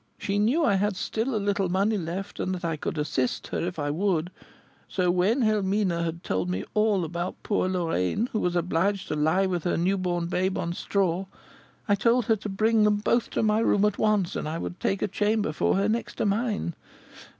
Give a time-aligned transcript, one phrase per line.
[0.17, 3.59] She knew I had still a little money left, and that I could assist her
[3.59, 4.31] if I would;
[4.89, 9.45] so, when Helmina had told me all about poor Lorraine, who was obliged to lie
[9.45, 11.25] with her new born babe on straw,
[11.87, 14.79] I told her to bring them both to my room at once, and I would
[14.79, 16.73] take a chamber for her next to mine.